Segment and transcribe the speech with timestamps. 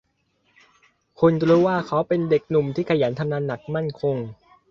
[1.19, 4.15] คุณรู้ว่าเขาเป็นเด็กหนุ่มที่ขยันทำงานหนัก มั่นคง